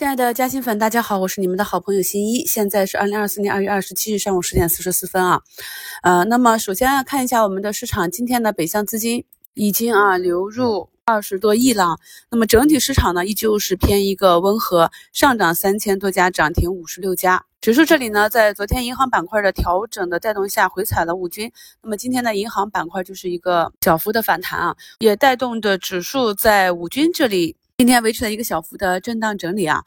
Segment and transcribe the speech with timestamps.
[0.00, 2.46] 亲爱的嘉兴粉，大家好，我是你们的好朋友新一。
[2.46, 5.42] 现在是二零二四年二月二十七日上午十点四十四分啊。
[6.02, 11.98] 呃，那么首先看一下我们的市场，今天的北向资金已经啊流入二十多亿了。
[12.30, 17.44] 那么整体市场呢，依旧是偏一个温和，上涨三千多家，涨停五十六家。
[17.60, 21.52] 指数这里呢，在昨天银行板块的调整的带动下，回踩了五均。
[21.82, 27.54] 那么今天的银行板块就是一个小幅的反弹啊，也带动着指数在五均这里。
[27.80, 29.82] 今天维持了一个小幅的震荡整理啊，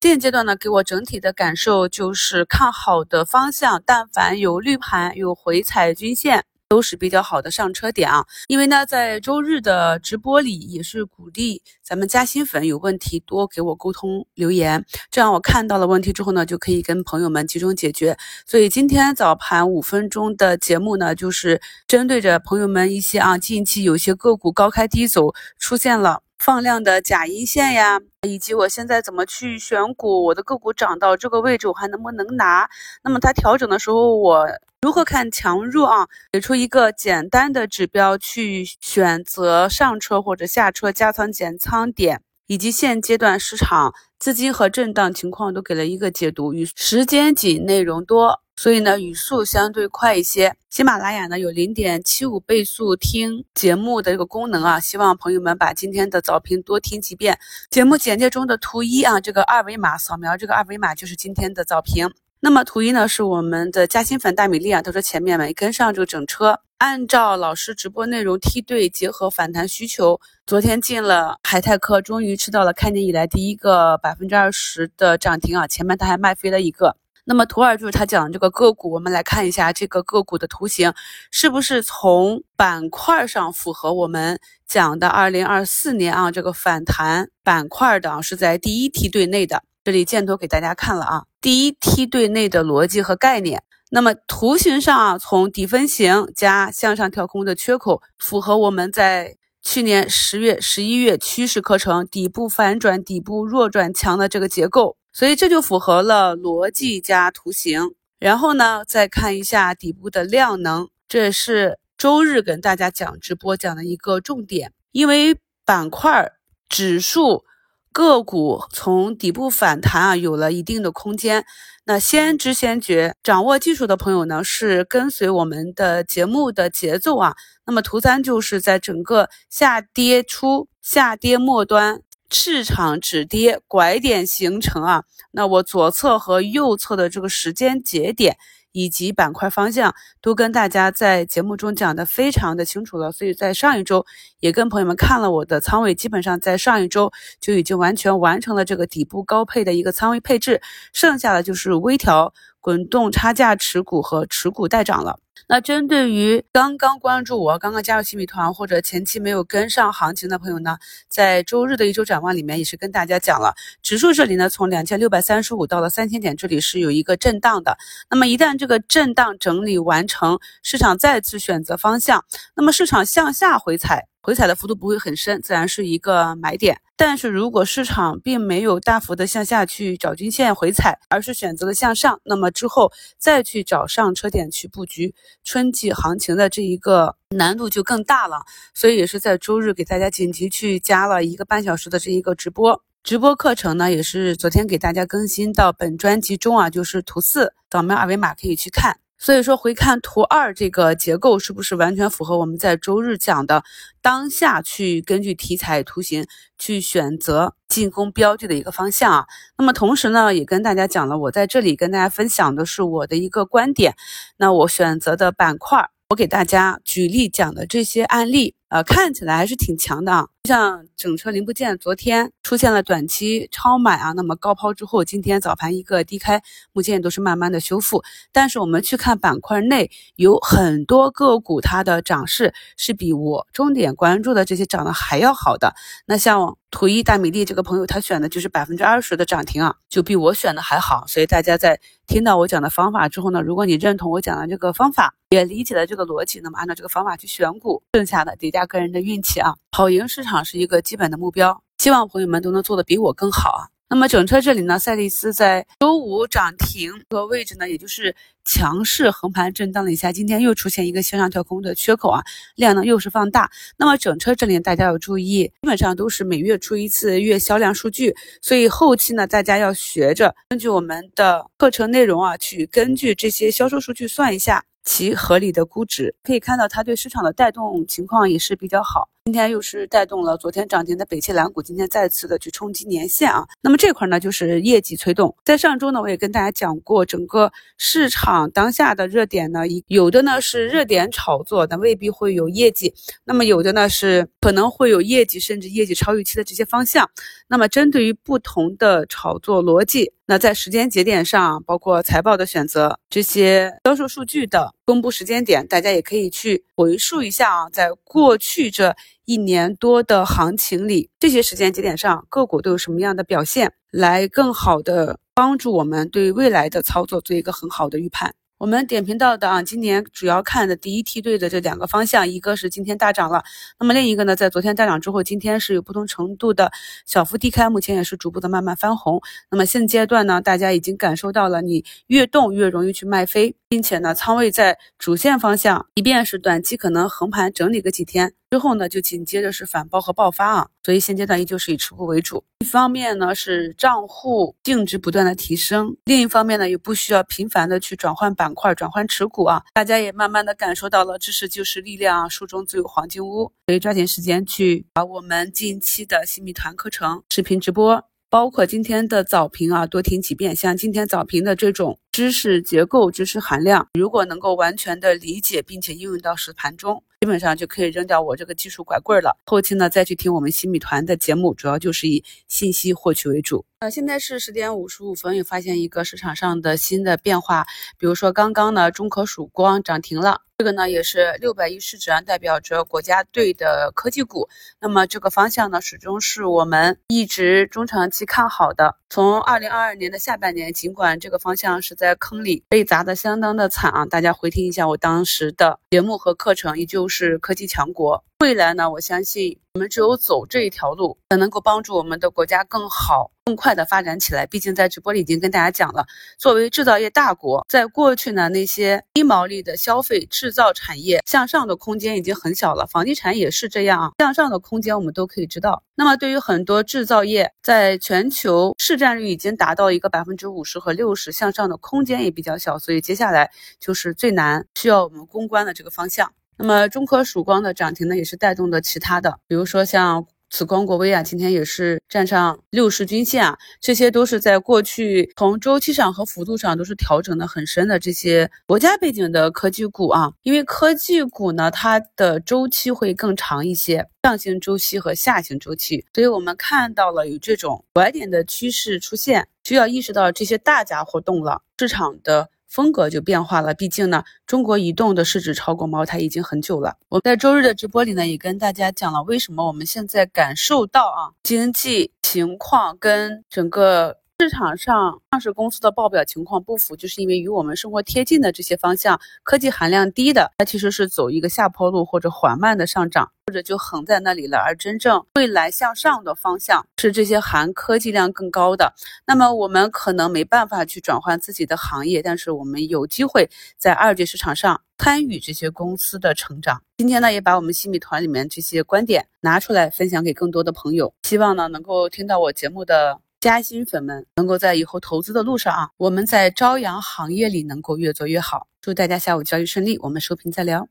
[0.00, 8.24] 现阶段呢，给我整体的感受就是看好的方向，但凡有绿盘、有回踩均线，都是比较好的上车点啊。
[8.48, 18.18] 因为呢，在周日的直播里也是鼓励咱们加新粉有问题多给我沟通留言，这样我看到了问题之后呢，就可以跟朋友们集中解决。
[18.46, 26.22] 所以今天早盘五分钟的节目呢，就是针对着朋友们一些啊，近期有些个股高开低走出现了。
[26.38, 32.68] 放量的假阴线呀，以及我现在怎么去选股，我的个股涨到这个位置，我还能不能拿？
[33.02, 34.46] 那么它调整的时候，我
[34.82, 36.06] 如何看强弱啊？
[36.32, 48.40] 给出一个简单的指标去选择上车或者下车加仓减仓点，以及现阶段市场资金和震荡情况都给了一个解读，与时间紧，内容多。
[48.58, 50.52] 所以呢，语速相对快一些。
[50.68, 57.38] 喜马拉雅呢有零点七五倍速听节目的这个功能啊，希望朋友们把今天的早评多听几遍。
[57.70, 62.10] 节目简介中的图一啊，这个二维码扫描这个二维码就是今天的早评。
[62.40, 76.96] 那么图一呢是我们的嘉兴粉大米粒啊，都说前面没跟上这个整车，按照老师直播内容梯队结合反弹需求，昨天进了海泰科，终于吃到了开年以来第一个百分之二十的涨停啊，前面他还卖飞了一个。
[77.28, 80.94] 那么图二就是他讲这个个股，我们来看一下这个个股的图形，
[81.30, 89.62] 是不是从板块上符合我们讲的二零二四年啊这个反弹板块的，啊是在第一梯队内的。
[89.84, 93.62] 这里箭头给大家看了啊，第一梯队内的逻辑和概念。
[93.90, 104.96] 那么图形上啊，从底分型加向上跳空的缺口，符合我们在去年十月、十一月趋势课程底部反转、底部弱转强的这个结构。
[105.18, 107.90] 所以这就符合了逻辑加图形，
[108.20, 114.72] 然后呢，再看一下底部的量能，这是周日跟大家讲直播讲的一个重点。
[114.92, 116.30] 因为板块、
[116.68, 117.42] 指数、
[117.90, 121.44] 个股从底部反弹啊，有了一定的空间。
[121.84, 127.34] 那先知先觉，掌握技术的朋友呢，是跟随我们的节目的节奏啊。
[127.66, 132.02] 那么图三就是在整个下跌初、下跌末端。
[132.30, 138.36] 市场止跌拐点形成啊，那我左侧和右侧的这个时间节点
[138.72, 144.04] 以及板块方向都跟大家在节目中讲的非常的清楚了，所以在上一周
[144.40, 150.60] 也跟朋友们看了我的仓位，基本上在上一周就已经完全完成了这个底部高配的一个仓位配置，
[150.92, 152.32] 剩下的就是微调。
[152.60, 155.20] 滚动差价持股和持股待涨了。
[155.46, 160.76] 那针对于刚刚关注我、刚刚加入新米团或者前期没有跟上行情的朋友呢，
[161.08, 167.78] 在周日的一周展望里面也是跟大家讲了，指数这里呢从两千六百三十五到了三千点，这里是有一个震荡的。
[168.10, 172.24] 那么一旦这个震荡整理完成，市场再次选择方向，
[172.54, 174.08] 那么市场向下回踩。
[174.20, 176.82] 回踩的幅度不会很深，自然是一个买点。
[176.96, 185.14] 但是如果市场并没有大幅的向下去找均线回踩，而是选择了向上，那么之后再去找上车点去布局
[185.44, 188.42] 春季行情的这一个难度就更大了。
[188.74, 198.98] 所以也是在周日给大家紧急去加了一个半小时的这一个直播直播课程呢，也是昨天给大家更新到本专辑中啊，就是图四，扫描二维码可以去看。
[199.16, 203.64] 所以说回看图二这个结构是不是完全符合我们在周日讲的
[204.00, 206.24] 当下去根据题材图形
[206.56, 209.26] 去选择进攻标的的一个方向啊？
[209.56, 213.96] 那么同时呢，也跟大家讲了，我在这里跟大家分享的是我的一个观点。
[214.36, 218.54] 那我选择的板块，我给大家举例讲的这些案例。
[218.68, 226.42] 呃，看起来还是挺强的啊，像整车零部件，昨天出现了短期超买啊，那么高抛之后，今天早盘一个低开，
[226.74, 228.02] 目前都是慢慢的修复。
[228.30, 235.74] 但是我们去看板块内有很多个股，它的涨势是比我重点关注的这些涨得还要好的。
[236.04, 241.04] 那像图一大米粒这个朋友，他选的就是百分之二十的涨停啊，就比我选的还好。
[241.06, 248.68] 所以大家在听到我讲的方法之后呢，如果你认同我讲的这个方法，也理解了这个逻辑，那么按照这个方法去选股，剩下的叠加加。
[248.68, 253.62] 个人的运气啊，跑赢市场是一个基本的目标，希望朋友们都能做的比我更好啊。
[253.88, 258.14] 那么整车这里呢，赛力斯在周五涨停这个位置呢，也就是
[258.44, 262.22] 强势横盘震荡了一下，今天又出现一个向上跳空的缺口啊，
[262.56, 263.50] 量呢又是放大。
[263.78, 274.64] 那么整车这里大家要注意，基本上都是每月出一次月销量数据，所以后期呢，大家要学着根据我们的课程内容啊，去根据这些销售数据算一下。
[274.88, 279.10] 其合理的估值，可以看到它对市场的带动情况也是比较好。
[279.26, 283.46] 今天又是带动了昨天涨停的北汽蓝股，今天再次的去冲击年线啊。
[283.60, 285.36] 那么这块呢，就是业绩催动。
[285.44, 292.90] 在上周呢，我也跟大家讲过，整个市场当下的热点呢，有的呢是热点炒作，但未必会有业绩；
[293.24, 297.10] 那么有的呢是可能会有业绩，甚至业绩超预期的这些方向。
[297.46, 308.94] 那么针对于不同的炒作逻辑，那在时间节点上，包括财报的选择，这些销售数据的公布时间点，大家也可以去回溯一下啊，在过去这。
[309.24, 318.34] 一年多的行情里，这些时间节点上个股都有什么样的表现，来更好的帮助我们对未来的操作做一个很好的预判。
[318.58, 323.44] 我们点评到的啊，今年主要看的第一梯队的这两个方向，一个是今天大涨了，
[323.78, 326.72] 那么另一个呢，在昨天大涨之后，今天是有不同程度的
[327.06, 329.22] 小幅低开，目前也是逐步的慢慢翻红。
[329.48, 338.32] 那么现阶段呢，大家已经感受到了，你越动越容易去卖飞，并且呢，仓位在主线方向，即便是短期可能横盘整理个几天。
[338.50, 342.42] 之后呢，就紧接着是反包和爆发啊，所以现阶段依旧是以持股为主。
[342.60, 349.62] 一方面呢是账户净值不断的提升，另一方面呢也不需要频繁的去转换板块、转换持股啊。
[349.74, 358.02] 大家也慢慢的感受到了知识就是力量啊，书中自有黄金屋，可以抓紧时间去把我们近期的新米团课程视频直播。
[358.30, 360.54] 包括今天的早评啊，多听几遍。
[360.54, 369.38] 像今天早评的这种知识结构、知识含量，如果能够完全的理解并且应用到实盘中，基本上就可以扔掉我这个技术拐棍了。
[369.46, 373.64] 后期呢，再去听我们新米团的节目，主要就是以信息获取为主。
[373.78, 377.64] 呃，现在是十点五十五分，又发现一个市场上的新的变化，
[377.96, 380.40] 比如说刚刚呢，中科曙光涨停了。
[380.58, 384.48] 这个呢也是六百亿市值啊，代表着国家队的科技股。
[384.80, 388.96] 那么这个方向呢，始终是我们一直中长期看好的。
[389.08, 398.24] 从二零二二年的下半年，尽管这个方向是在在坑里被砸的相当的惨啊，大家回听一下我当时的节目和课程，依旧是科技强国。
[398.40, 404.46] 未来呢，我相信我们只有走这一条路，才能够帮助我们的国家更好、更快的发展起来。
[404.46, 406.06] 毕竟在直播里已经跟大家讲了，
[406.38, 415.82] 作为制造业大国，在过去呢，那些低毛利的消费制造产业向上的空间已经很小了，房地产也是这样啊，向上的空间我们都可以知道。
[415.96, 423.50] 那么对于很多制造业，在全球市占率已经达到一个百分之五十和六十，向上的空间也比较小，所以接下来
[423.80, 426.32] 就是最难需要我们攻关的这个方向。
[426.58, 440.32] 那么中科曙光的涨停呢，也是带动的其他的，比如说像紫光国威啊，今天也是站上六十均线啊，这些都是在过去从周期上和幅度上都是调整的很深的这些国家背景的科技股啊。
[440.42, 452.48] 因为科技股呢，它的周期会更长一些，上行周期和下行周期，所以我们看到了有这种拐点的趋势出现，需要意识到这些大家伙动了，市场的。
[452.68, 456.96] 风格就变化了，毕竟呢，中国移动的市值超过茅台已经很久了。
[457.08, 464.18] 我在周日的直播里呢，也跟大家讲了为什么我们现在感受到啊，经济情况跟整个。
[464.40, 474.58] 市场上上市公司的报表情况不符，就是因为与我们生活贴近的这些方向，科技含量低的，它其实是走一个下坡路或者缓慢的上涨，或者就横在那里了。
[474.58, 478.94] 而真正未来向上的方向是这些含科技量更高的。
[479.26, 486.80] 那么我们可能没办法去转换自己的行业，但是我们有机会在二级市场上参与这些公司的成长。
[486.98, 493.18] 今天呢，也把我们新米团里面这些观点拿出来分享给更多的朋友，希望呢能够听到我节目的。
[493.40, 498.66] 嘉兴粉们能够在以后投资的路上啊，我们在朝阳行业里能够越做越好。
[498.80, 500.88] 祝大家下午交易顺利，我们收评再聊。